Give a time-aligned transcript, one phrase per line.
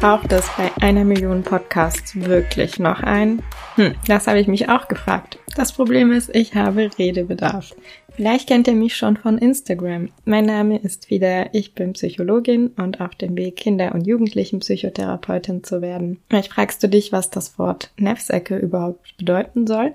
[0.00, 3.42] Braucht es bei einer Million Podcasts wirklich noch einen?
[3.74, 5.38] Hm, das habe ich mich auch gefragt.
[5.56, 7.74] Das Problem ist, ich habe Redebedarf.
[8.16, 10.08] Vielleicht kennt ihr mich schon von Instagram.
[10.24, 15.82] Mein Name ist wieder, ich bin Psychologin und auf dem Weg, Kinder- und Jugendlichen-Psychotherapeutin zu
[15.82, 16.18] werden.
[16.30, 19.92] Vielleicht fragst du dich, was das Wort Nefsecke überhaupt bedeuten soll.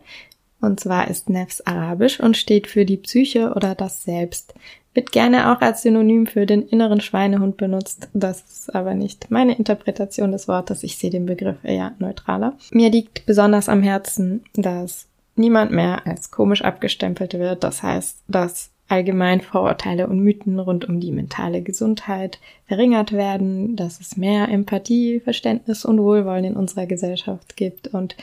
[0.61, 4.53] Und zwar ist Nefs arabisch und steht für die Psyche oder das Selbst
[4.95, 8.09] wird gerne auch als Synonym für den inneren Schweinehund benutzt.
[8.13, 10.83] Das ist aber nicht meine Interpretation des Wortes.
[10.83, 12.57] Ich sehe den Begriff eher neutraler.
[12.71, 17.63] Mir liegt besonders am Herzen, dass niemand mehr als komisch abgestempelt wird.
[17.63, 23.99] Das heißt, dass allgemein Vorurteile und Mythen rund um die mentale Gesundheit verringert werden, dass
[23.99, 28.15] es mehr Empathie, Verständnis und Wohlwollen in unserer Gesellschaft gibt und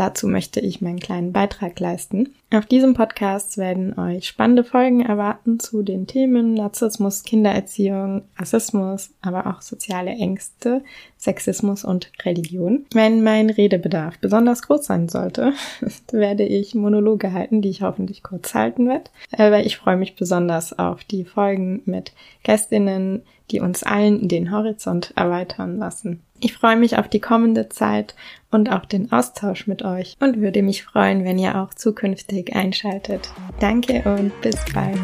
[0.00, 2.34] Dazu möchte ich meinen kleinen Beitrag leisten.
[2.50, 9.46] Auf diesem Podcast werden euch spannende Folgen erwarten zu den Themen Narzissmus, Kindererziehung, Rassismus, aber
[9.46, 10.82] auch soziale Ängste,
[11.18, 12.86] Sexismus und Religion.
[12.94, 15.52] Wenn mein Redebedarf besonders groß sein sollte,
[16.12, 19.10] werde ich Monologe halten, die ich hoffentlich kurz halten werde.
[19.36, 23.20] Aber ich freue mich besonders auf die Folgen mit Gästinnen,
[23.50, 26.22] die uns allen den Horizont erweitern lassen.
[26.40, 28.14] Ich freue mich auf die kommende Zeit
[28.50, 33.30] und auf den Austausch mit euch und würde mich freuen, wenn ihr auch zukünftig einschaltet.
[33.58, 34.98] Danke und bis bald.